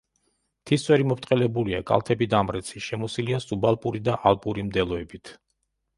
[0.61, 5.33] მთის წვერი მობრტყელებულია, კალთები დამრეცი, შემოსილია სუბალპური და ალპური მდელოებით.